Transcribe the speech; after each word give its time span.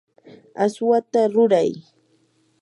aswata 0.63 1.21
ruray. 1.33 1.71